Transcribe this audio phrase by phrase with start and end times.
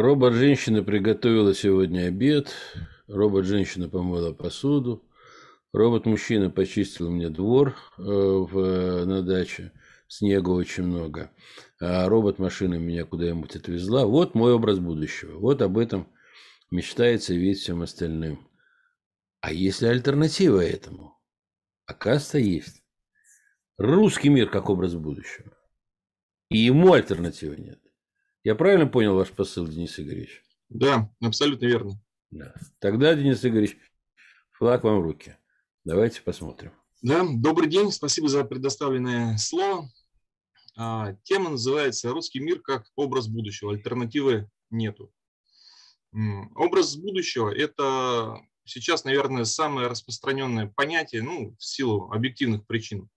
[0.00, 2.54] Робот-женщина приготовила сегодня обед.
[3.08, 5.02] Робот-женщина помыла посуду.
[5.72, 9.72] Робот-мужчина почистил мне двор э, в, на даче.
[10.06, 11.32] Снега очень много.
[11.80, 14.06] А робот-машина меня куда-нибудь отвезла.
[14.06, 15.36] Вот мой образ будущего.
[15.36, 16.06] Вот об этом
[16.70, 18.48] мечтается видеть всем остальным.
[19.40, 21.18] А есть ли альтернатива этому?
[21.86, 22.84] Оказывается, есть.
[23.78, 25.58] Русский мир как образ будущего.
[26.50, 27.80] И ему альтернативы нет.
[28.44, 30.42] Я правильно понял ваш посыл, Денис Игоревич?
[30.68, 32.00] Да, абсолютно верно.
[32.30, 32.54] Да.
[32.78, 33.76] Тогда, Денис Игоревич,
[34.52, 35.36] флаг вам в руки.
[35.84, 36.72] Давайте посмотрим.
[37.02, 39.88] Да, добрый день, спасибо за предоставленное слово.
[40.76, 43.72] А, тема называется «Русский мир как образ будущего».
[43.72, 45.12] Альтернативы нету.
[46.54, 53.08] Образ будущего– это сейчас, наверное, самое распространенное понятие, ну, в силу объективных причин.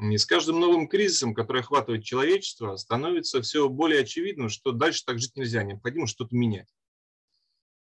[0.00, 5.18] И с каждым новым кризисом, который охватывает человечество, становится все более очевидным, что дальше так
[5.18, 6.68] жить нельзя, необходимо что-то менять.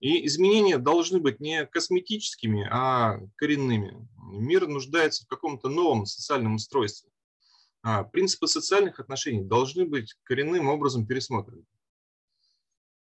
[0.00, 4.08] И изменения должны быть не косметическими, а коренными.
[4.30, 7.10] Мир нуждается в каком-то новом социальном устройстве.
[7.82, 11.64] А принципы социальных отношений должны быть коренным образом пересмотрены.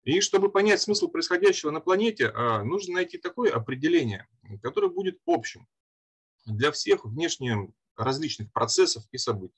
[0.03, 4.27] И чтобы понять смысл происходящего на планете, а, нужно найти такое определение,
[4.63, 5.67] которое будет общим
[6.45, 9.55] для всех внешне различных процессов и событий.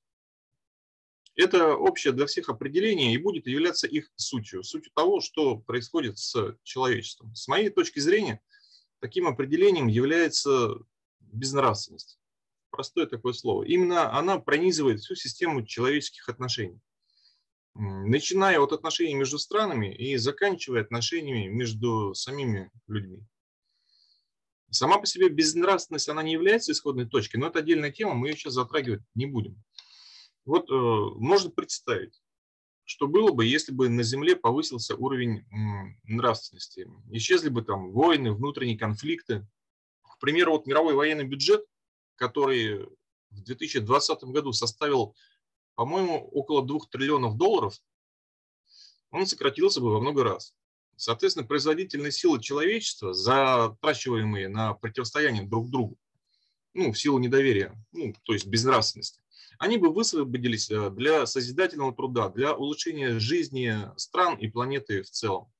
[1.36, 6.56] Это общее для всех определение и будет являться их сутью, сутью того, что происходит с
[6.64, 7.34] человечеством.
[7.36, 8.40] С моей точки зрения,
[9.00, 10.76] таким определением является
[11.20, 12.20] безнравственность.
[12.70, 13.64] Простое такое слово.
[13.64, 16.80] Именно она пронизывает всю систему человеческих отношений.
[17.76, 23.26] Начиная от отношений между странами и заканчивая отношениями между самими людьми.
[24.74, 28.36] Сама по себе безнравственность, она не является исходной точкой, но это отдельная тема, мы ее
[28.36, 29.64] сейчас затрагивать не будем.
[30.46, 32.22] Вот э, можно представить,
[32.84, 35.46] что было бы, если бы на Земле повысился уровень
[36.04, 36.90] нравственности.
[37.12, 39.48] Исчезли бы там войны, внутренние конфликты.
[40.02, 41.64] К примеру, вот мировой военный бюджет,
[42.16, 42.84] который
[43.30, 45.16] в 2020 году составил,
[45.76, 47.80] по-моему, около 2 триллионов долларов,
[49.12, 50.54] он сократился бы во много раз.
[50.96, 55.98] Соответственно, производительные силы человечества, затрачиваемые на противостояние друг другу,
[56.74, 59.22] ну, в силу недоверия, ну, то есть безнравственности,
[59.60, 65.52] они бы высвободились э, для созидательного труда, для улучшения жизни стран и планеты в целом.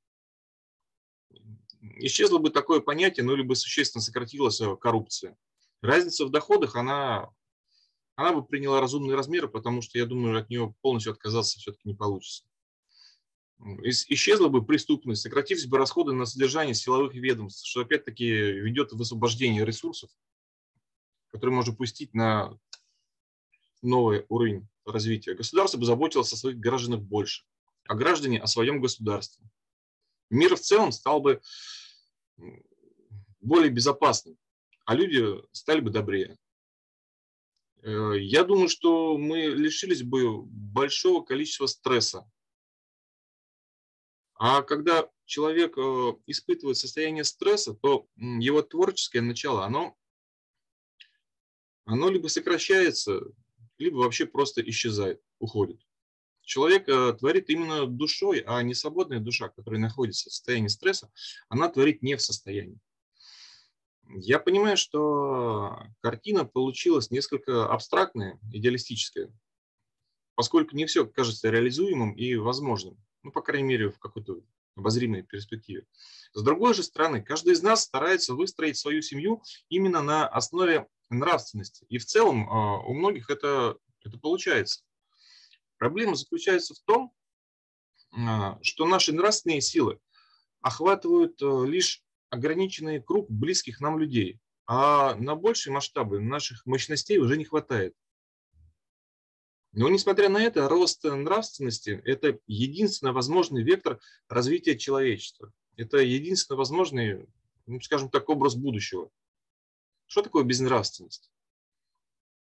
[1.98, 5.38] Исчезло бы такое понятие, ну, либо существенно сократилась э, коррупция.
[5.82, 7.30] Разница в доходах, она,
[8.16, 11.96] она бы приняла разумные размеры, потому что, я думаю, от нее полностью отказаться все-таки не
[11.96, 12.46] получится
[13.60, 19.66] исчезла бы преступность, сократились бы расходы на содержание силовых ведомств, что опять-таки ведет в освобождение
[19.66, 20.10] ресурсов,
[21.28, 22.58] которые можно пустить на
[23.82, 25.34] новый уровень развития.
[25.34, 27.46] Государство бы заботилось о своих гражданах больше,
[27.88, 29.46] а граждане о своем государстве.
[30.30, 31.42] Мир в целом стал бы
[33.40, 34.38] более безопасным,
[34.86, 36.38] а люди стали бы добрее.
[37.82, 42.30] Э, я думаю, что мы лишились бы большого количества стресса
[44.46, 49.96] а когда человек э, испытывает состояние стресса, то его творческое начало, оно,
[51.86, 53.22] оно либо сокращается,
[53.78, 55.80] либо вообще просто исчезает, уходит.
[56.42, 61.10] Человек э, творит именно душой, а не свободная душа, которая находится в состоянии стресса,
[61.48, 62.82] она творит не в состоянии.
[64.10, 69.34] Я понимаю, что картина получилась несколько абстрактная, идеалистическая,
[70.36, 74.42] поскольку не все кажется реализуемым и возможным ну, по крайней мере, в какой-то
[74.76, 75.86] обозримой перспективе.
[76.34, 81.86] С другой же стороны, каждый из нас старается выстроить свою семью именно на основе нравственности.
[81.90, 84.84] И в целом а, у многих это, это получается.
[85.78, 87.14] Проблема заключается в том,
[88.12, 90.00] а, что наши нравственные силы
[90.62, 97.38] охватывают а, лишь ограниченный круг близких нам людей, а на большие масштабы наших мощностей уже
[97.38, 97.96] не хватает.
[99.74, 104.00] Но, несмотря на это, рост нравственности– это единственно возможный вектор
[104.30, 105.52] развития человечества.
[105.78, 107.28] Это единственно возможный,
[107.66, 109.10] ну, скажем так, образ будущего.
[110.06, 111.32] Что такое безнравственность?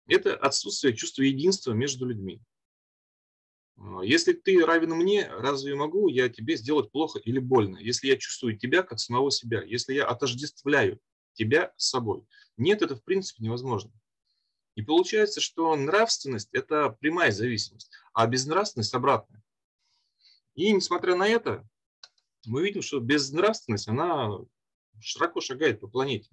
[0.07, 2.43] Это отсутствие чувства единства между людьми.
[4.03, 7.79] Если ты равен мне, разве могу я тебе сделать плохо или больно?
[7.79, 11.01] Если я чувствую тебя как самого себя, если я отождествляю
[11.33, 12.27] тебя с собой.
[12.59, 13.91] Нет, это в принципе невозможно.
[14.75, 19.43] И получается, что нравственность– это прямая зависимость, а безнравственность– обратная.
[20.55, 21.67] И несмотря на это,
[22.47, 24.31] мы видим, что безнравственность, она
[25.01, 26.31] широко шагает по планете.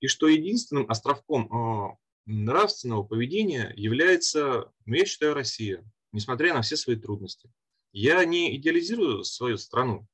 [0.00, 1.96] И что единственным островком а,
[2.26, 7.50] нравственного поведения является, ну, я считаю, Россия, несмотря на все свои трудности.
[7.92, 10.06] Я не идеализирую свою страну,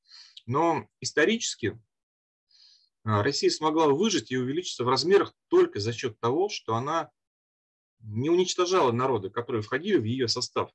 [0.46, 1.80] но исторически
[3.22, 7.10] Россия смогла выжить и увеличиться в размерах только за счет того, что она
[8.00, 10.70] не уничтожала народы, которые входили в ее состав,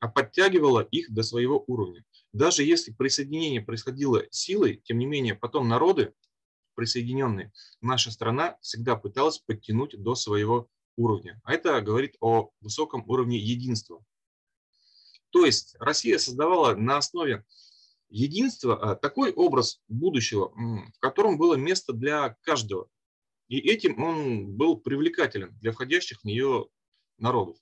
[0.00, 2.04] а подтягивала их до своего уровня.
[2.32, 6.14] Даже если присоединение происходило силой, тем не менее потом народы,
[6.74, 11.40] присоединенные, наша страна всегда пыталась подтянуть до своего уровня.
[11.44, 14.04] А это говорит о высоком уровне единства.
[15.30, 17.44] То есть Россия создавала на основе
[18.08, 22.88] единства а, такой образ будущего, в котором было место для каждого.
[23.48, 26.68] И этим он был привлекателен для входящих в нее
[27.16, 27.56] народов.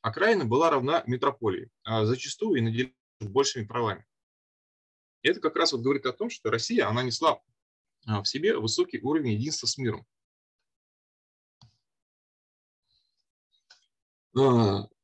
[0.00, 4.06] Окраина была равна метрополии, а зачастую и наделена большими правами.
[5.22, 7.40] Это как раз вот говорит о том, что Россия, она несла
[8.06, 10.06] а, в себе высокий уровень единства с миром.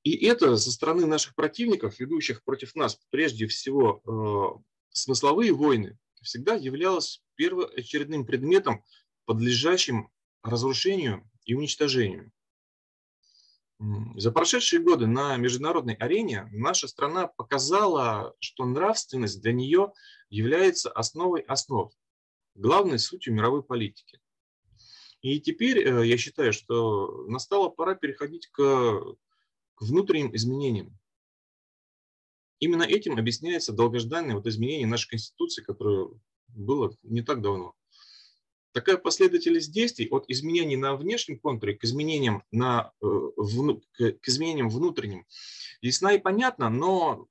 [0.05, 6.55] И это со стороны наших противников, ведущих против нас прежде всего э, смысловые войны, всегда
[6.55, 8.85] являлось первоочередным предметом,
[9.25, 10.11] подлежащим
[10.43, 12.31] разрушению и уничтожению.
[14.17, 19.93] За прошедшие годы на международной арене наша страна показала, что нравственность для нее
[20.29, 21.93] является основой основ,
[22.55, 24.21] главной сутью мировой политики.
[25.23, 29.17] И теперь э, я считаю, что настала пора переходить к,
[29.75, 30.99] к внутренним изменениям.
[32.61, 36.09] Именно этим объясняется долгожданное вот изменение нашей Конституции, которое
[36.49, 37.75] было не так давно.
[38.73, 45.27] Такая последовательность действий от изменений на внешнем контуре к изменениям, на, э, к изменениям внутренним
[45.81, 47.29] ясна и понятна, но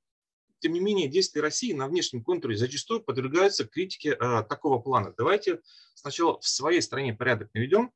[0.59, 5.13] тем не менее действия России на внешнем контуре зачастую подвергаются критике э, такого плана.
[5.17, 5.59] Давайте
[5.95, 7.91] сначала в своей стране порядок наведем,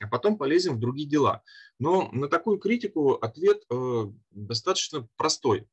[0.00, 1.42] а потом полезем в другие дела.
[1.78, 5.68] Но на такую критику ответ э, достаточно простой.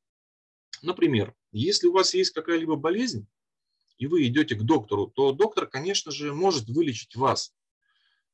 [0.82, 3.28] Например, если у вас есть какая-либо болезнь,
[3.98, 7.56] и вы идете к доктору, то доктор, конечно же, может вылечить вас.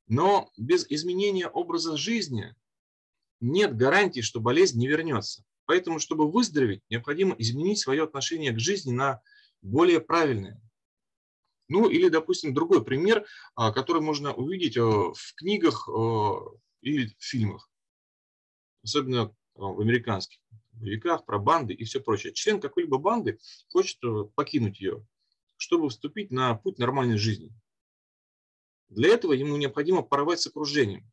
[0.07, 2.54] Но без изменения образа жизни
[3.40, 5.45] нет гарантии, что болезнь не вернется.
[5.66, 9.22] Поэтому, чтобы выздороветь, необходимо изменить свое отношение к жизни на
[9.62, 10.60] более правильное.
[11.73, 13.25] Ну или, допустим, другой пример,
[13.55, 16.35] а, который можно увидеть э, в книгах э,
[16.81, 17.67] или в фильмах,
[18.83, 20.37] особенно э, в американских
[20.73, 22.31] боевиках, про банды и все прочее.
[22.31, 23.39] Член какой-либо банды
[23.69, 23.97] хочет
[24.35, 25.03] покинуть ее
[25.55, 27.49] чтобы вступить на путь нормальной жизни.
[28.89, 31.09] Для этого ему необходимо порвать с окружением.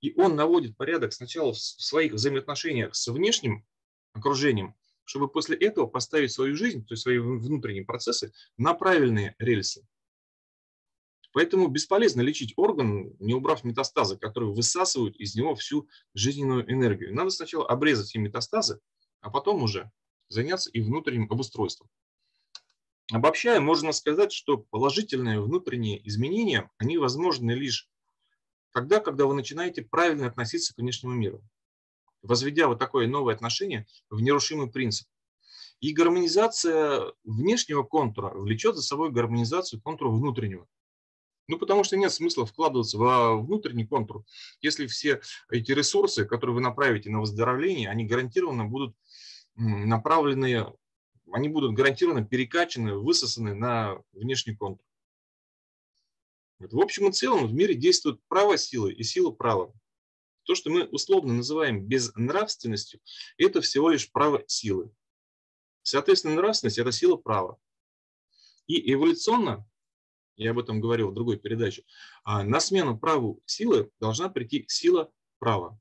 [0.00, 3.64] И он наводит порядок сначала в своих взаимоотношениях с внешним
[4.14, 4.74] окружением,
[5.04, 9.86] чтобы после этого поставить свою жизнь, то есть свои внутренние процессы, на правильные рельсы.
[11.32, 17.14] Поэтому бесполезно лечить орган, не убрав метастазы, которые высасывают из него всю жизненную энергию.
[17.14, 18.80] Надо сначала обрезать все метастазы,
[19.20, 19.90] а потом уже
[20.28, 21.88] заняться и внутренним обустройством.
[23.10, 27.88] Обобщая, можно сказать, что положительные внутренние изменения, они возможны лишь
[28.72, 31.42] тогда, когда вы начинаете правильно относиться к внешнему миру,
[32.22, 35.08] возведя вот такое новое отношение в нерушимый принцип.
[35.80, 40.66] И гармонизация внешнего контура влечет за собой гармонизацию контура внутреннего.
[41.48, 44.24] Ну, потому что нет смысла вкладываться во внутренний контур,
[44.60, 45.20] если все
[45.50, 48.96] эти ресурсы, которые вы направите на выздоровление, они гарантированно будут
[49.56, 50.66] направлены
[51.32, 54.84] они будут гарантированно перекачаны, высосаны на внешний контур.
[56.58, 59.72] В общем и целом в мире действует право силы и сила права.
[60.44, 63.00] То, что мы условно называем безнравственностью,
[63.36, 64.90] это всего лишь право силы.
[65.82, 67.58] Соответственно, нравственность– это сила права.
[68.66, 69.66] И эволюционно,
[70.36, 71.84] я об этом говорил в другой передаче,
[72.24, 75.78] а, на смену праву силы должна прийти сила права.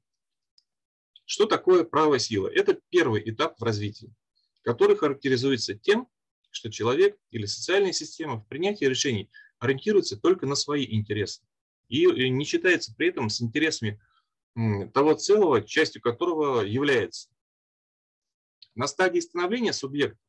[1.25, 2.50] Что такое право силы?
[2.50, 4.13] Это первый этап в развитии
[4.63, 6.08] который характеризуется тем,
[6.51, 11.41] что человек или социальная система в принятии решений ориентируется только на свои интересы
[11.88, 14.01] и не считается при этом с интересами
[14.93, 17.29] того целого, частью которого является.
[18.75, 20.20] На стадии становления субъекта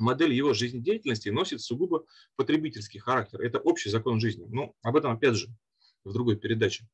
[0.00, 3.40] модель его жизнедеятельности носит сугубо потребительский характер.
[3.42, 4.46] Это общий закон жизни.
[4.48, 5.48] Ну, об этом, опять же,
[6.04, 6.88] в другой передаче.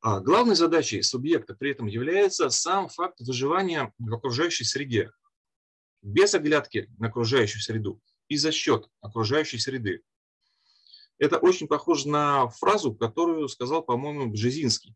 [0.00, 5.10] А главной задачей субъекта при этом является сам факт выживания в окружающей среде,
[6.02, 10.02] без оглядки на окружающую среду и за счет окружающей среды.
[11.18, 14.94] Это очень похоже на фразу, которую сказал, по-моему, Бжезинский.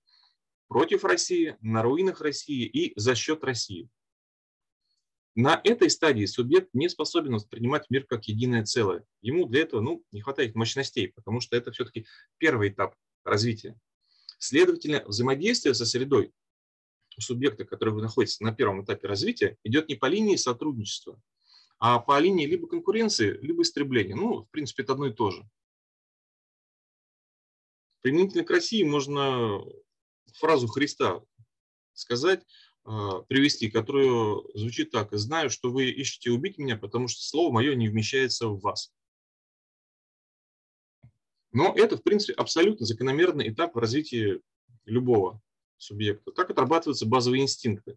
[0.71, 3.89] Против России, на руинах России и за счет России.
[5.35, 9.05] На этой стадии субъект не способен воспринимать мир как единое целое.
[9.21, 12.07] Ему для этого ну, не хватает мощностей, потому что это все-таки
[12.39, 13.77] первый этап развития.
[14.39, 16.33] Следовательно, взаимодействие со средой
[17.19, 21.21] у субъекта, который находится на первом этапе развития, идет не по линии сотрудничества,
[21.81, 24.15] А по линии либо конкуренции, либо истребления.
[24.15, 25.45] Ну, в принципе, это одно и то же.
[28.03, 29.65] Применительно к России можно
[30.37, 31.21] фразу Христа
[31.93, 32.43] сказать,
[32.85, 35.13] а, привести, которую звучит так.
[35.13, 38.93] «Знаю, что вы ищете убить меня, потому что слово мое не вмещается в вас».
[41.53, 44.41] Но это, в принципе, абсолютно закономерный этап развития
[44.85, 45.43] любого
[45.77, 46.31] субъекта.
[46.33, 47.97] Так отрабатываются базовые инстинкты.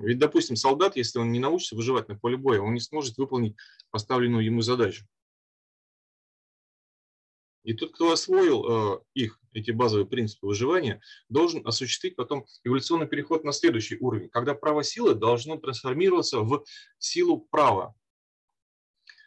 [0.00, 3.56] Ведь, допустим, солдат, если он не научится выживать на поле боя, он не сможет выполнить
[3.90, 5.06] поставленную ему задачу.
[7.68, 13.44] И тот, кто освоил э, их, эти базовые принципы выживания, должен осуществить потом эволюционный переход
[13.44, 16.64] на следующий уровень, когда право силы должно трансформироваться в
[16.96, 17.94] силу права.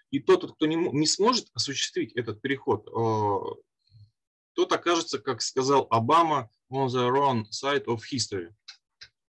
[0.10, 3.62] И тот, кто не, не сможет осуществить этот переход, э,
[4.54, 8.52] тот окажется, как сказал Обама, on the wrong side of history,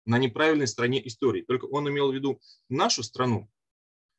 [0.05, 1.43] на неправильной стороне истории.
[1.43, 3.51] Только он имел в виду нашу страну,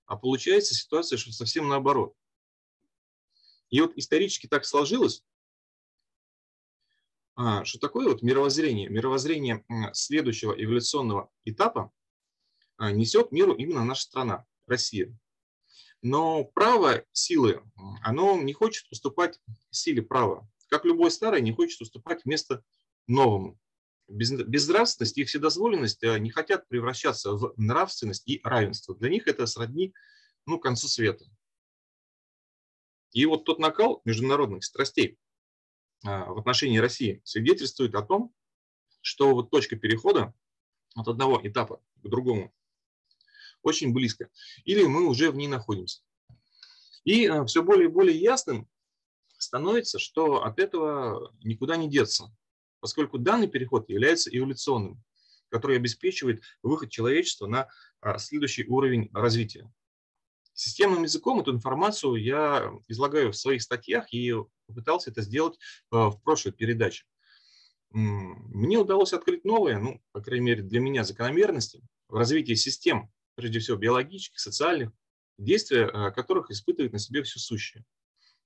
[0.07, 2.15] а получается ситуация, что совсем наоборот.
[3.71, 5.23] И вот исторически так сложилось,
[7.35, 11.93] а, что такое вот мировоззрение, мировоззрение следующего эволюционного этапа
[12.79, 15.15] а, несет миру именно наша страна, Россия.
[16.03, 17.63] Но право силы,
[18.03, 20.49] оно не хочет уступать силе права.
[20.69, 22.65] Как любой старый не хочет уступать место
[23.07, 23.59] новому.
[24.09, 28.95] Безнравственность и вседозволенность а, не хотят превращаться в нравственность и равенство.
[28.95, 29.93] Для них это сродни
[30.47, 31.27] ну, концу света.
[33.17, 35.17] И вот тот накал международных страстей
[36.05, 38.35] а, в отношении России свидетельствует о том,
[39.01, 40.35] что вот точка перехода
[40.95, 42.55] от одного этапа к другому
[43.63, 44.29] очень близко,
[44.67, 46.03] или мы уже в ней находимся.
[47.05, 48.69] И а, все более и более ясным
[49.39, 52.37] становится, что от этого никуда не деться,
[52.81, 55.03] поскольку данный переход является эволюционным,
[55.49, 57.71] который обеспечивает выход человечества на
[58.03, 59.73] а, следующий уровень развития.
[60.57, 64.35] Системным языком эту информацию я излагаю в своих статьях и
[64.67, 65.59] попытался это сделать
[65.93, 67.05] э, в прошлой передаче.
[67.91, 73.59] Мне удалось открыть новые, ну, по крайней мере, для меня закономерности в развитии систем, прежде
[73.59, 74.93] всего биологических, социальных,
[75.37, 77.85] действия э, которых испытывает на себе все сущее.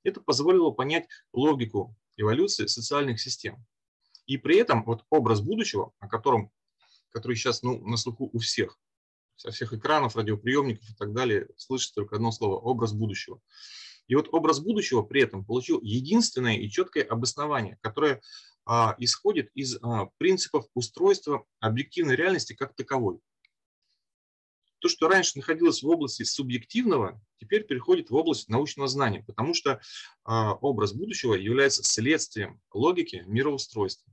[0.03, 3.65] Это позволило понять логику эволюции социальных систем.
[4.27, 6.51] И при этом вот образ будущего, о котором,
[7.11, 8.81] который сейчас ну, на слуху у всех,
[9.41, 13.41] со всех экранов, радиоприемников и так далее слышится только одно слово– образ будущего.
[14.07, 18.21] И вот образ будущего при этом получил единственное и четкое обоснование, которое
[18.67, 23.21] а, исходит из а, принципов устройства объективной реальности как таковой.
[24.81, 29.81] То, что раньше находилось в области субъективного, теперь переходит в область научного знания, потому что
[30.25, 34.13] а, образ будущего является следствием логики мироустройства.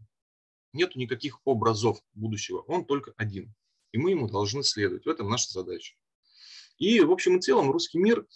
[0.72, 3.53] Нет никаких образов будущего, он только один
[3.98, 5.06] и мы ему должны следовать.
[5.06, 5.96] В этом наша задача.
[6.77, 8.27] И в общем и целом русский мир,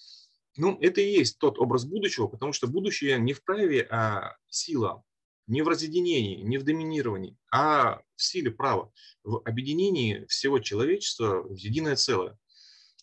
[0.57, 5.03] ну, это и есть тот образ будущего, потому что будущее не в праве, а сила,
[5.45, 8.91] не в разъединении, не в доминировании, а в силе права,
[9.23, 12.39] в объединении всего человечества в единое целое.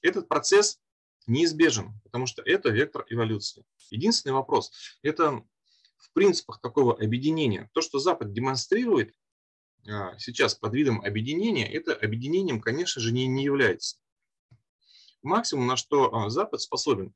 [0.03, 0.81] Этот процесс
[1.29, 3.65] неизбежен, потому что это вектор эволюции.
[3.91, 4.73] Единственный вопрос–
[5.03, 5.45] это
[5.97, 7.71] в принципах такого объединения.
[7.73, 9.15] То, что Запад демонстрирует,
[10.19, 13.99] сейчас под видом объединения, это объединением, конечно же, не, не является.
[15.23, 17.15] Максимум, на что а, Запад способен,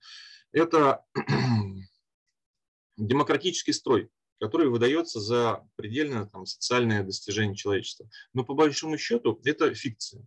[0.52, 1.04] это
[2.96, 4.10] демократический строй,
[4.40, 8.08] который выдается за предельное там, социальное достижение человечества.
[8.32, 10.26] Но по большому счету это фикция.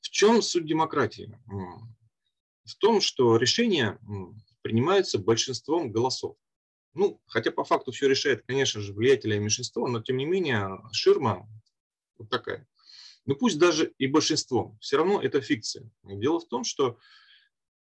[0.00, 1.38] В чем суть демократии?
[2.64, 3.98] В том, что решения
[4.62, 6.36] принимаются большинством голосов.
[6.94, 11.48] Ну, хотя по факту все решает, конечно же, влиятельное меньшинство, но тем не менее ширма
[12.18, 12.66] вот такая.
[13.26, 15.88] Ну пусть даже и большинство, все равно это фикция.
[16.02, 16.98] Дело в том, что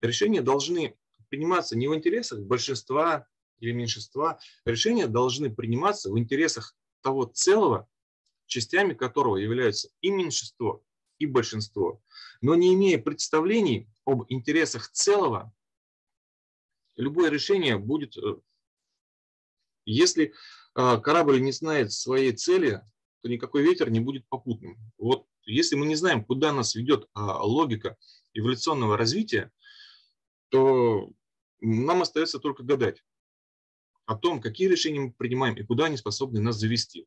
[0.00, 0.96] решения должны
[1.28, 3.26] приниматься не в интересах большинства
[3.58, 7.88] или меньшинства, решения должны приниматься в интересах того целого,
[8.46, 10.82] частями которого являются и меньшинство,
[11.18, 12.00] и большинство.
[12.40, 15.52] Но не имея представлений об интересах целого,
[16.96, 18.36] любое решение будет э,
[19.84, 20.34] если
[20.74, 22.82] а, корабль не знает своей цели,
[23.22, 24.76] то никакой ветер не будет попутным.
[24.98, 27.96] Вот если мы не знаем, куда нас ведет а, логика
[28.32, 29.50] эволюционного развития,
[30.48, 31.10] то
[31.60, 33.02] нам остается только гадать
[34.06, 37.06] о том, какие решения мы принимаем и куда они способны нас завести.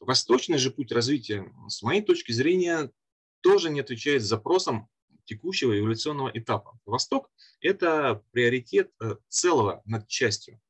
[0.00, 2.92] Восточный же путь развития, с моей точки зрения,
[3.40, 4.88] тоже не отвечает запросам
[5.24, 6.78] текущего эволюционного этапа.
[6.84, 10.60] Восток– это приоритет э, целого над частью.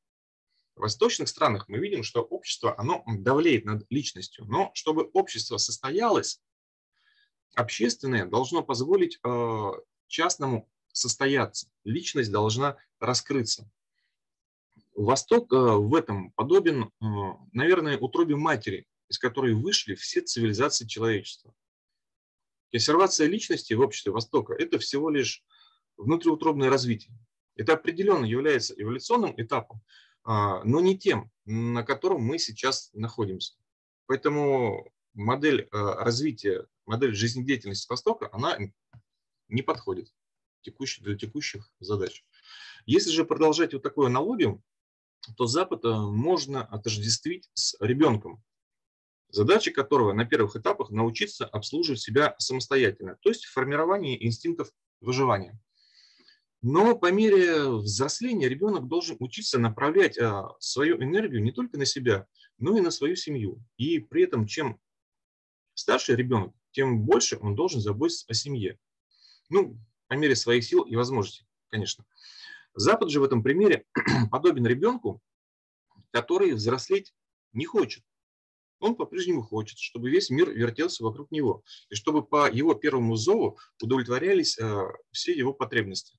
[0.77, 4.45] В восточных странах мы видим, что общество, оно давлеет над личностью.
[4.45, 6.39] Но чтобы общество состоялось,
[7.55, 9.71] общественное должно позволить э,
[10.05, 11.67] частному состояться.
[11.83, 13.67] Личность должна раскрыться.
[14.93, 17.05] Восток э, в этом подобен, э,
[17.53, 21.55] наверное, утробе матери, из которой вышли все цивилизации человечества.
[22.71, 25.43] Консервация личности в обществе Востока– это всего лишь
[25.97, 27.17] внутриутробное развитие.
[27.55, 29.81] Это определенно является эволюционным этапом,
[30.27, 33.53] но не тем, на котором мы сейчас находимся.
[34.07, 38.57] Поэтому модель э, развития, модель жизнедеятельности Востока, она
[39.47, 40.13] не подходит
[40.99, 42.25] для текущих задач.
[42.85, 44.61] Если же продолжать вот такую аналогию,
[45.35, 48.43] то Запад э, можно отождествить с ребенком,
[49.29, 55.59] задача которого на первых этапах научиться обслуживать себя самостоятельно, то есть формирование инстинктов выживания.
[56.61, 62.25] Но по мере взросления ребенок должен учиться направлять э, свою энергию не только на себя,
[62.57, 63.63] но и на свою семью.
[63.77, 64.79] И при этом, чем
[65.75, 68.79] старше ребенок, тем больше он должен заботиться о семье.
[69.49, 72.05] Ну, по мере своих сил и возможностей, конечно.
[72.73, 73.85] Запад же в этом примере
[74.31, 75.21] подобен ребенку,
[76.11, 77.13] который взрослеть
[77.53, 78.03] не хочет.
[78.79, 83.57] Он по-прежнему хочет, чтобы весь мир вертелся вокруг него, и чтобы по его первому зову
[83.81, 86.17] удовлетворялись э, все его потребности.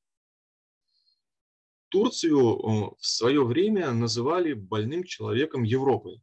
[1.88, 6.20] Турцию э, в свое время называли больным человеком Европы.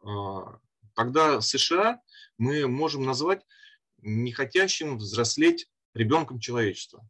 [0.00, 0.60] А,
[0.94, 2.00] тогда США
[2.36, 3.44] мы можем назвать
[3.98, 7.08] не хотящим взрослеть ребенком человечества.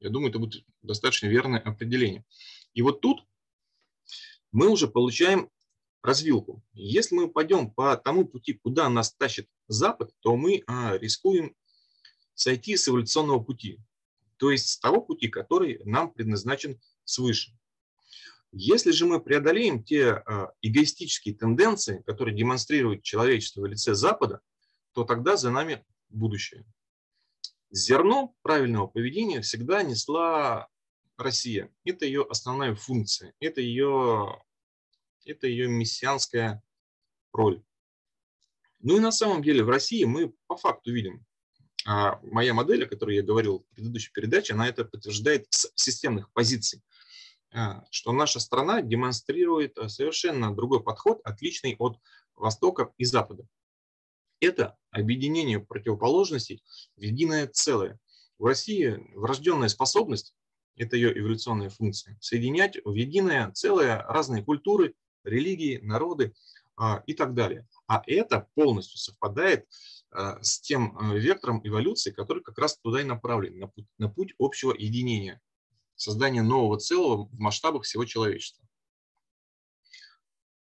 [0.00, 2.24] Я думаю, это будет достаточно верное определение.
[2.72, 3.26] И вот тут
[4.50, 5.50] мы уже получаем
[6.02, 6.62] развилку.
[6.72, 11.54] Если мы пойдем по тому пути, куда нас тащит Запад, то мы а, рискуем
[12.34, 13.78] сойти с эволюционного пути,
[14.40, 17.56] то есть с того пути, который нам предназначен свыше.
[18.50, 24.40] Если же мы преодолеем те а, эгоистические тенденции, которые демонстрирует человечество в лице Запада,
[24.92, 26.64] то тогда за нами будущее
[27.70, 30.68] зерно правильного поведения всегда несла
[31.16, 31.72] Россия.
[31.84, 34.42] Это ее основная функция, это ее,
[35.24, 36.62] это ее мессианская
[37.32, 37.62] роль.
[38.80, 41.24] Ну и на самом деле в России мы по факту видим,
[41.86, 46.30] а моя модель, о которой я говорил в предыдущей передаче, она это подтверждает с системных
[46.32, 46.82] позиций,
[47.52, 51.98] а, что наша страна демонстрирует совершенно другой подход, отличный от
[52.34, 53.46] Востока и Запада
[54.40, 56.62] это объединение противоположностей
[56.96, 57.98] в единое целое.
[58.38, 60.34] В России врожденная способность,
[60.76, 66.32] это ее эволюционная функция, соединять в единое целое разные культуры, религии, народы
[66.76, 67.68] а, и так далее.
[67.86, 69.68] А это полностью совпадает а,
[70.12, 74.34] с тем а, вектором эволюции, который как раз туда и направлен, на путь, на путь
[74.38, 75.40] общего единения,
[75.94, 78.66] создания нового целого в масштабах всего человечества.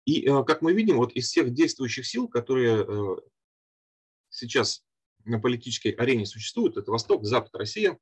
[0.07, 3.17] И как мы видим, вот из всех действующих сил, которые э,
[4.29, 4.85] сейчас
[5.25, 7.99] на политической арене существует, это Восток, Запад, Россия.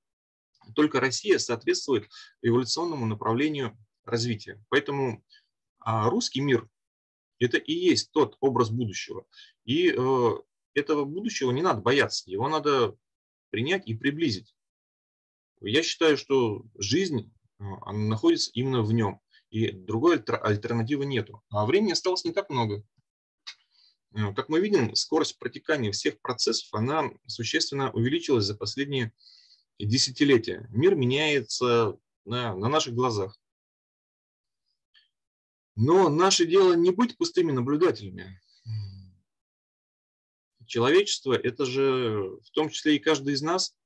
[0.74, 2.08] Только Россия соответствует
[2.42, 4.62] эволюционному направлению развития.
[4.68, 5.24] Поэтому
[5.78, 6.68] а, русский мир–
[7.38, 9.26] это и есть тот образ будущего.
[9.64, 10.32] И э,
[10.74, 12.96] этого будущего не надо бояться, его надо
[13.50, 14.54] принять и приблизить.
[15.60, 21.42] Я считаю, что жизнь э, она находится именно в нем, и другой альтернативы нету.
[21.50, 22.84] А времени осталось не так много.
[24.14, 29.12] Э, как мы видим, скорость протекания всех процессов, она существенно увеличилась за последние
[29.78, 30.66] десятилетия.
[30.70, 33.38] Мир меняется на, на наших глазах.
[35.74, 38.40] Но наше дело не быть пустыми наблюдателями.
[40.66, 43.76] Человечество– это же в том числе и каждый из нас.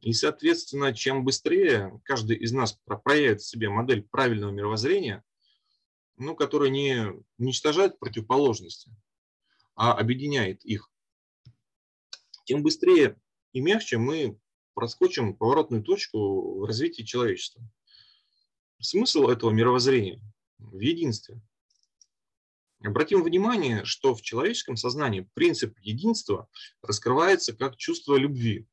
[0.00, 5.22] И, соответственно, чем быстрее каждый из нас проявит в себе модель правильного мировоззрения,
[6.16, 8.90] ну, которая не уничтожает противоположности,
[9.74, 10.90] а объединяет их,
[12.44, 13.16] тем быстрее
[13.52, 14.38] и мягче мы
[14.74, 17.62] проскочим поворотную точку в развитии человечества.
[18.80, 20.20] Смысл этого мировоззрения
[20.58, 21.40] в единстве.
[22.84, 26.48] Обратим внимание, что в человеческом сознании принцип единства
[26.82, 28.66] раскрывается как чувство любви.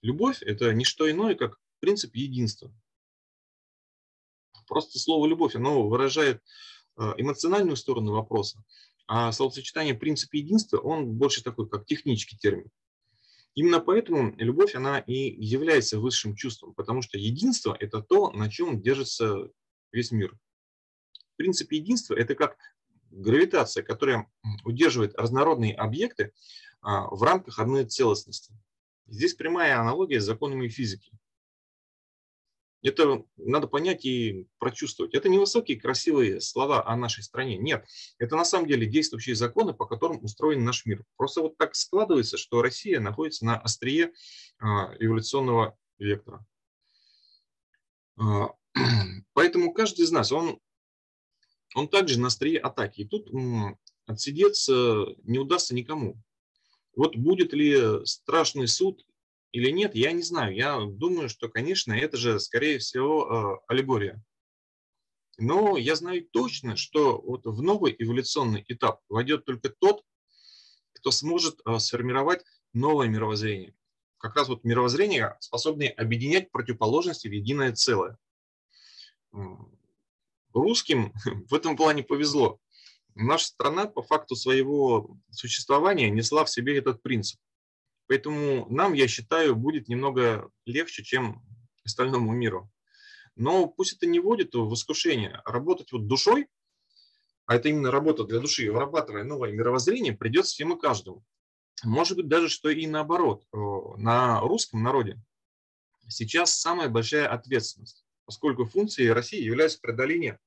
[0.00, 2.72] Любовь– это не что иное, как принцип единства.
[4.68, 6.40] Просто слово «любовь» оно выражает
[6.96, 8.62] э, эмоциональную сторону вопроса,
[9.06, 12.70] а словосочетание «принцип единства», он больше такой, как технический термин.
[13.54, 18.80] Именно поэтому любовь, она и является высшим чувством, потому что единство– это то, на чем
[18.80, 19.50] держится
[19.90, 20.38] весь мир.
[21.36, 22.56] Принцип единства– это как
[23.12, 24.26] гравитация, которая
[24.64, 26.32] удерживает разнородные объекты
[26.80, 28.54] а, в рамках одной целостности.
[29.06, 31.12] Здесь прямая аналогия с законами физики.
[32.82, 35.14] это надо понять и прочувствовать.
[35.14, 37.58] Это не высокие красивые слова о нашей стране.
[37.58, 37.86] Нет,
[38.18, 41.04] это на самом деле действующие законы, по которым устроен наш мир.
[41.16, 44.12] Просто вот так складывается, что Россия находится на острие
[44.58, 46.44] а, эволюционного вектора.
[48.18, 48.50] А,
[49.34, 50.58] поэтому каждый из нас, он,
[51.74, 53.02] он также на острие атаки.
[53.02, 53.30] И тут
[54.06, 56.16] отсидеться не удастся никому.
[56.94, 59.04] Вот будет ли страшный суд
[59.52, 60.54] или нет, я не знаю.
[60.54, 64.22] Я думаю, что, конечно, это же, скорее всего, э, аллегория.
[65.38, 70.04] Но я знаю точно, что вот в новый эволюционный этап войдет только тот,
[70.94, 73.74] кто сможет э, сформировать новое мировоззрение.
[74.18, 78.18] Как раз вот мировоззрение, способное объединять противоположности в единое целое.
[80.54, 81.12] Русским
[81.48, 82.58] в этом плане повезло.
[83.14, 87.38] Наша страна по факту своего существования несла в себе этот принцип.
[88.08, 91.42] Поэтому нам, я считаю, будет немного легче, чем
[91.84, 92.70] остальному миру.
[93.36, 95.40] Но пусть это не вводит в искушение.
[95.44, 96.48] Работать вот душой,
[97.46, 101.24] а это именно работа для души, вырабатывая новое мировоззрение, придется всем и каждому.
[101.82, 103.44] Может быть, даже что и наоборот.
[103.52, 105.20] На русском народе
[106.08, 110.38] сейчас самая большая ответственность, поскольку функцией России является преодоление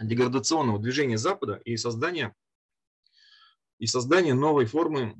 [0.00, 2.34] деградационного движения Запада и создание,
[3.78, 5.16] и создание новой формы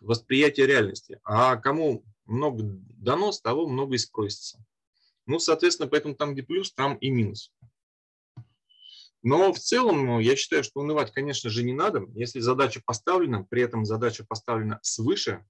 [0.00, 1.20] восприятия реальности.
[1.24, 4.64] А кому много дано, с того много и спросится.
[5.26, 7.52] Ну, соответственно, поэтому там, где плюс, там и минус.
[9.22, 12.04] Но в целом, ну, я считаю, что унывать, конечно же, не надо.
[12.14, 15.46] Если задача поставлена, при этом задача поставлена свыше,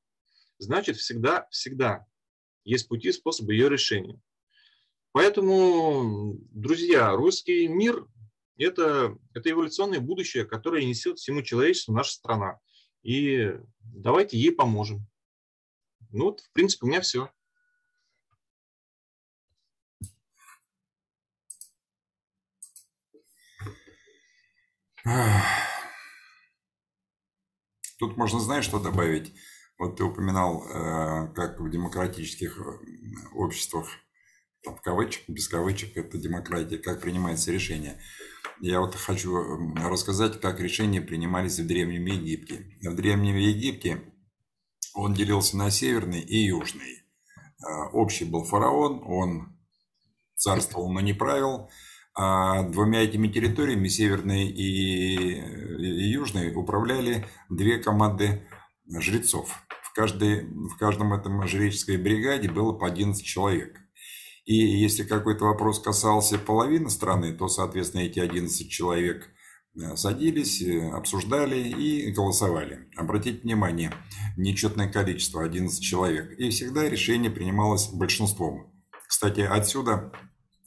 [0.58, 2.06] значит, всегда, всегда
[2.64, 4.20] есть пути способы ее решения.
[5.12, 8.06] Поэтому, друзья, русский мир–
[8.56, 12.58] это, это эволюционное будущее, которое несет всему человечеству наша страна.
[13.02, 15.06] И давайте ей поможем.
[16.10, 17.30] Ну вот, в принципе, у меня все.
[27.98, 29.34] Тут можно, знаешь, что добавить?
[29.78, 32.62] Вот ты упоминал, э, как в демократических э,
[33.34, 33.88] обществах
[34.64, 38.00] в кавычках, без кавычек, это демократия, как принимается решение.
[38.60, 39.36] Я вот хочу
[39.76, 42.76] рассказать, как решения принимались в Древнем Египте.
[42.82, 44.02] В Древнем Египте
[44.94, 47.02] он делился на северный и южный.
[47.64, 49.58] А, общий был фараон, он
[50.36, 51.70] царствовал, но не правил.
[52.14, 58.46] А двумя этими территориями, северной и, и южной, управляли две команды
[58.86, 59.64] жрецов.
[59.82, 63.81] В, каждой, в каждом этом жреческой бригаде было по 11 человек.
[64.44, 69.28] И если какой-то вопрос касался половины страны, то, соответственно, эти 11 человек
[69.76, 72.88] э, садились, э, обсуждали и голосовали.
[72.96, 73.92] Обратите внимание,
[74.36, 76.32] нечетное количество, 11 человек.
[76.38, 78.72] И всегда решение принималось большинством.
[79.06, 80.12] Кстати, отсюда,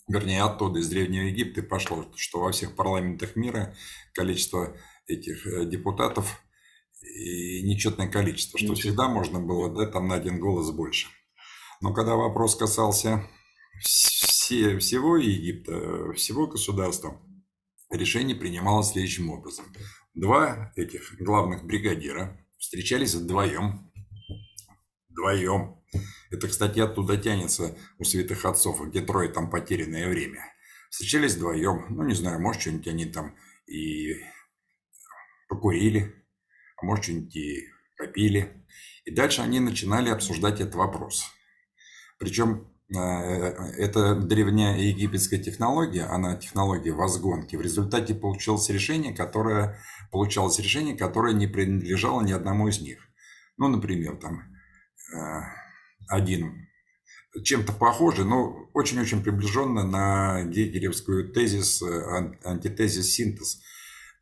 [0.07, 3.75] вернее оттуда, из Древнего Египта пошло, что во всех парламентах мира
[4.13, 6.41] количество этих э, депутатов
[7.01, 11.07] и нечетное количество, что всегда можно было дать там на один голос больше.
[11.81, 13.27] Но когда вопрос касался
[13.81, 17.19] все, всего Египта, всего государства,
[17.89, 19.65] решение принималось следующим образом.
[20.13, 23.91] Два этих главных бригадира встречались вдвоем.
[25.09, 25.81] Вдвоем.
[26.31, 30.41] Это, кстати, оттуда тянется у святых отцов, где трое там потерянное время.
[30.89, 31.85] Встречались вдвоем.
[31.89, 33.35] Ну, не знаю, может, что-нибудь они там
[33.67, 34.15] и
[35.47, 36.13] покурили,
[36.77, 38.65] а может, что-нибудь и попили.
[39.05, 41.25] И дальше они начинали обсуждать этот вопрос.
[42.17, 47.55] Причем это древняя египетская технология, она технология возгонки.
[47.55, 49.79] В результате получилось решение, которое,
[50.11, 52.99] получалось решение, которое не принадлежало ни одному из них.
[53.57, 54.43] Ну, например, там
[55.13, 55.41] э,
[56.07, 56.67] один
[57.43, 61.81] чем-то похожий, но очень-очень приближенно на гегелевскую тезис,
[62.43, 63.61] антитезис, синтез.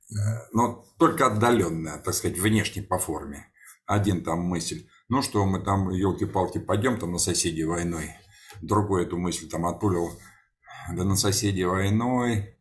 [0.09, 3.47] Э, но только отдаленная, так сказать, внешне по форме.
[3.85, 8.11] Один там мысль, ну что мы там, елки-палки, пойдем там на соседей войной
[8.61, 10.11] другой эту мысль там отпулил,
[10.91, 12.57] да на соседей войной,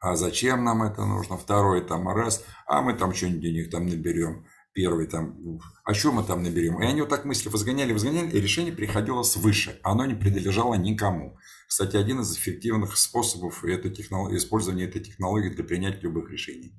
[0.00, 1.38] а зачем нам это нужно?
[1.38, 4.46] Второй там раз, а мы там что-нибудь денег там наберем.
[4.74, 6.82] Первый там, а что мы там наберем?
[6.82, 9.78] И они вот так мысли возгоняли, возгоняли, и решение приходило свыше.
[9.84, 11.38] Оно не принадлежало никому.
[11.68, 14.32] Кстати, один из эффективных способов это технолог...
[14.32, 16.74] использования этой технологии для принятия любых решений.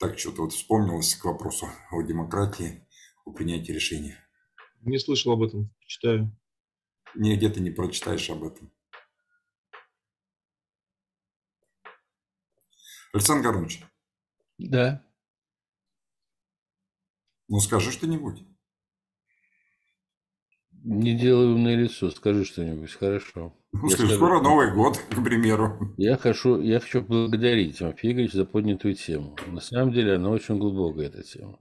[0.00, 2.86] Так что-то вот вспомнилось к вопросу о демократии,
[3.24, 4.16] о принятии решений.
[4.82, 6.36] Не слышал об этом, читаю.
[7.14, 8.72] Нигде ты не прочитаешь об этом.
[13.12, 13.84] Александр Горович.
[14.58, 15.04] Да.
[17.48, 18.42] Ну, скажи что-нибудь.
[20.82, 23.56] Не делай умное лицо, скажи что-нибудь, хорошо.
[23.72, 25.94] Ну, скажу, скоро Новый год, к примеру.
[25.96, 29.36] Я хочу, я хочу поблагодарить Тимофей Игоревич за поднятую тему.
[29.46, 31.58] На самом деле она очень глубокая, эта тема.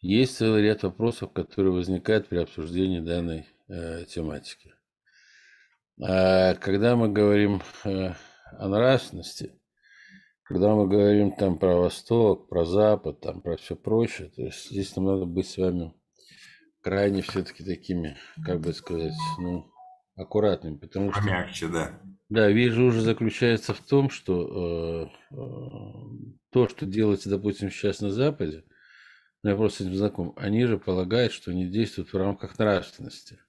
[0.00, 4.74] Есть целый ряд вопросов, которые возникают при обсуждении данной э, тематики.
[6.02, 8.12] А когда мы говорим э,
[8.58, 9.58] о нравственности,
[10.42, 14.96] когда мы говорим там про Восток, про Запад, там про все прочее, то есть здесь
[14.96, 15.94] нам надо быть с вами
[16.80, 19.70] крайне все-таки такими, как бы сказать, ну,
[20.16, 21.20] аккуратными, потому что...
[21.20, 22.00] Помягче, да.
[22.28, 25.38] Да, вижу уже заключается в том, что э, э,
[26.50, 28.64] то, что делается, допустим, сейчас на Западе,
[29.42, 33.40] ну, я просто с этим знаком, они же полагают, что они действуют в рамках нравственности.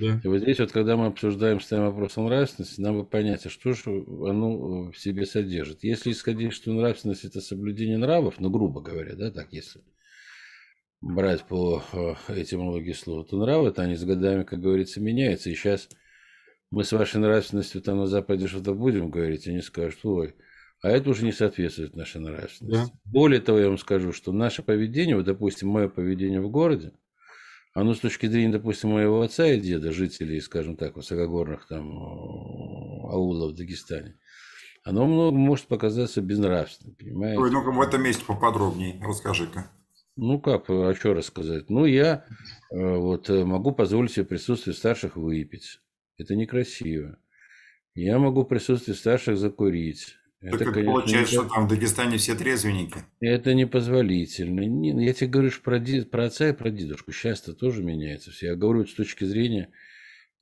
[0.00, 0.20] Да.
[0.22, 3.50] И вот здесь вот, когда мы обсуждаем, ставим вопрос о нравственности, нам бы понять, а
[3.50, 5.84] что же оно в себе содержит.
[5.84, 9.82] Если исходить, что нравственность– это соблюдение нравов, ну, грубо говоря, да, так, если
[11.00, 15.50] брать по э, этимологии слова, то нравы, это они с годами, как говорится, меняются.
[15.50, 15.88] И сейчас
[16.70, 20.34] мы с вашей нравственностью там на Западе что-то будем говорить, они скажут, ой,
[20.82, 22.92] а это уже не соответствует нашей нравственности.
[22.92, 22.98] Да.
[23.04, 26.92] Более того, я вам скажу, что наше поведение, вот, допустим, мое поведение в городе,
[27.74, 31.90] оно с точки зрения, допустим, моего отца и деда, жителей, скажем так, высокогорных там
[33.06, 34.16] аулов в Дагестане,
[34.84, 37.40] оно много может показаться безнравственным, понимаете?
[37.40, 39.70] Ой, ну-ка в этом месте поподробнее расскажи-ка.
[40.16, 41.68] Ну как, а что рассказать?
[41.68, 42.24] Ну я
[42.70, 45.80] э, вот э, могу позволить себе присутствие старших выпить.
[46.16, 47.18] Это некрасиво.
[47.94, 50.16] Я могу присутствие старших закурить.
[50.50, 52.96] Так это, конечно, получается, что там в Дагестане все трезвенники?
[53.20, 54.60] Это непозволительно.
[54.60, 57.12] Не, я тебе говорю про, дед, про отца и про дедушку.
[57.12, 58.48] Сейчас-то тоже меняется все.
[58.48, 59.70] Я говорю с точки зрения,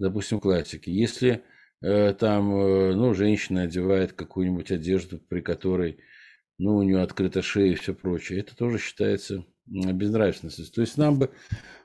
[0.00, 0.90] допустим, классики.
[0.90, 1.42] Если
[1.82, 5.98] э, там, э, ну, женщина одевает какую-нибудь одежду, при которой,
[6.58, 10.66] ну, у нее открыта шея и все прочее, это тоже считается безнравственностью.
[10.74, 11.30] То есть нам бы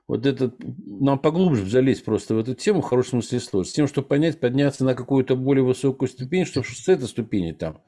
[0.07, 3.87] вот этот, нам поглубже залезть просто в эту тему, в хорошем смысле слова, с тем,
[3.87, 7.83] чтобы понять, подняться на какую-то более высокую ступень, чтобы с этой ступени там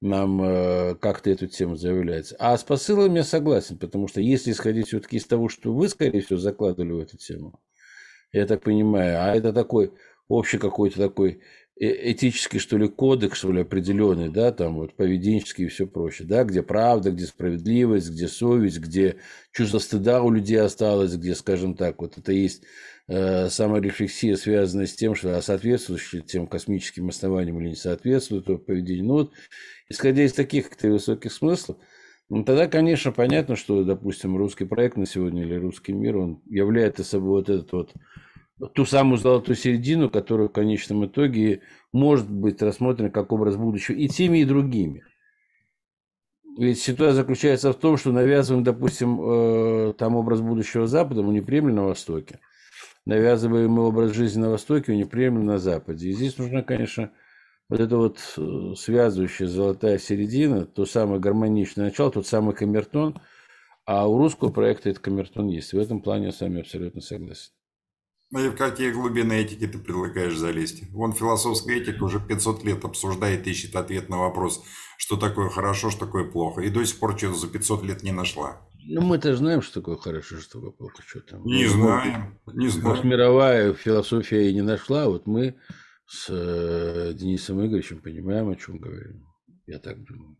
[0.00, 2.36] нам э, как-то эту тему заявляется.
[2.38, 6.20] А с посылами я согласен, потому что если исходить все-таки из того, что вы, скорее
[6.20, 7.60] всего, закладывали в эту тему,
[8.32, 9.92] я так понимаю, а это такой
[10.28, 11.40] общий какой-то такой
[11.80, 16.28] э, этический, что ли, кодекс, что ли, определенный, да, там вот поведенческий и все прочее,
[16.28, 19.16] да, где правда, где справедливость, где совесть, где
[19.52, 22.64] чувство стыда у людей осталось, где, скажем так, вот это есть
[23.08, 28.58] э, саморефлексия, связанная с тем, что а соответствует тем космическим основаниям или не соответствует то
[28.58, 29.04] поведение.
[29.04, 29.32] Ну вот
[29.88, 31.78] исходя из таких каких-то высоких смыслов,
[32.28, 37.04] ну, тогда, конечно, понятно, что, допустим, русский проект на сегодня или русский мир, он является
[37.04, 37.94] собой вот этот вот
[38.74, 44.08] ту самую золотую середину, которая в конечном итоге может быть рассмотрена как образ будущего и
[44.08, 45.04] теми, и другими.
[46.58, 51.42] Ведь ситуация заключается в том, что навязываем, допустим, э, там образ будущего Запада, мы не
[51.42, 52.40] приемлем на Востоке.
[53.04, 56.08] Навязываем образ жизни на Востоке, мы не приемлем на Западе.
[56.08, 57.12] И здесь нужно, конечно,
[57.68, 63.20] вот это вот э, связывающая золотая середина, то самое гармоничное начало, тот самый камертон,
[63.84, 65.72] а у русского проекта этот камертон есть.
[65.72, 67.52] В этом плане я с вами абсолютно согласен.
[68.30, 70.90] Ну и в какие глубины этики ты предлагаешь залезть?
[70.90, 74.64] Вон философская этика уже 500 лет обсуждает, ищет ответ на вопрос,
[74.98, 76.62] что такое хорошо, что такое плохо.
[76.62, 78.68] И до сих пор что-то за 500 лет не нашла.
[78.88, 81.02] Ну, мы-то знаем, что такое хорошо, что такое плохо.
[81.06, 81.44] Что там.
[81.44, 82.88] Не знаем, не знаем.
[82.88, 85.56] Может, мировая философия и не нашла, вот мы
[86.06, 89.26] с э, Денисом Игоревичем понимаем, о чем говорим.
[89.66, 90.36] Я так думаю.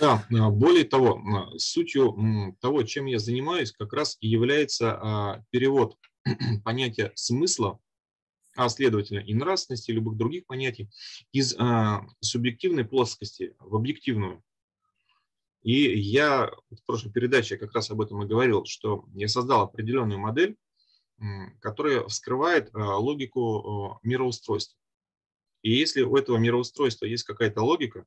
[0.00, 5.44] Да, а, более того, а, сутью того, чем я занимаюсь, как раз и является а,
[5.50, 5.96] перевод
[6.64, 7.78] понятия смысла,
[8.56, 10.90] а следовательно и нравственности, и любых других понятий,
[11.30, 11.56] из
[12.20, 14.42] субъективной плоскости в объективную.
[15.62, 20.18] И я в прошлой передаче как раз об этом и говорил, что я создал определенную
[20.18, 20.56] модель,
[21.60, 24.78] которая вскрывает а, логику мироустройства.
[25.62, 28.06] И если у этого мироустройства есть какая-то логика,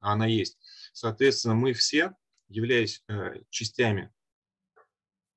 [0.00, 0.58] а она есть,
[0.92, 2.14] соответственно, мы все,
[2.48, 4.12] являясь э, частями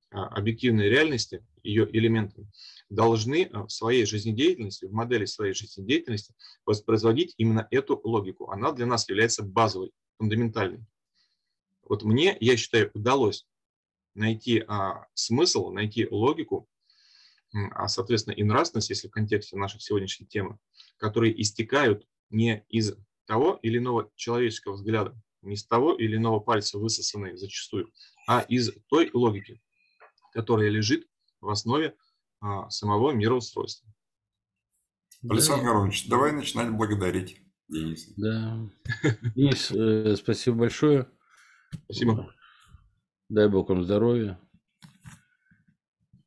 [0.09, 2.51] объективной реальности, ее элементами,
[2.89, 8.51] должны в своей жизнедеятельности, в модели своей жизнедеятельности воспроизводить именно эту логику.
[8.51, 10.86] Она для нас является базовой, фундаментальной.
[11.83, 13.47] Вот мне, я считаю, удалось
[14.13, 16.67] найти а, смысл, найти логику
[17.53, 20.57] а соответственно и нравственность, если в контексте нашей сегодняшней темы,
[20.97, 26.79] которые истекают не из того или иного человеческого взгляда, не из того или иного пальца
[26.79, 27.91] высосанные зачастую,
[28.27, 29.61] а из той логики,
[30.31, 31.07] которая лежит
[31.41, 31.95] в основе
[32.41, 33.87] а, самого мироустройства.
[35.29, 38.13] Александр Горович, давай начинать благодарить Дениса.
[38.17, 38.69] Да.
[39.35, 41.07] Денис, э, спасибо большое.
[41.85, 42.33] Спасибо.
[43.29, 44.39] Дай Бог вам здоровья.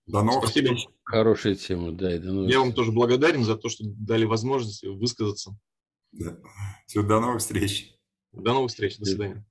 [0.06, 0.74] До новых Спасибо.
[0.74, 0.88] встреч.
[1.04, 2.14] Хорошая тема, да.
[2.14, 5.56] И до новых Я вам тоже благодарен за то, что дали возможность высказаться.
[6.12, 6.38] Да.
[6.86, 7.92] Всего до новых встреч.
[8.32, 8.98] До новых встреч.
[8.98, 9.10] До Да.
[9.10, 9.46] свидания.